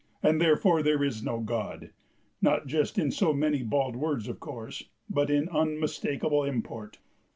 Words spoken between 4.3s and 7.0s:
course, but in unmistakable import.